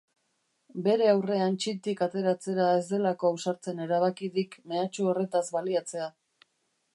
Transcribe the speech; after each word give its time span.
Bere 0.85 1.09
aurrean 1.09 1.57
txintik 1.65 2.01
ateratzera 2.05 2.69
ez 2.77 2.81
delako 2.93 3.31
ausartzen 3.35 3.85
erabaki 3.87 4.31
dik 4.39 4.57
mehatxu 4.73 5.07
horretaz 5.13 5.45
baliatzea. 5.59 6.11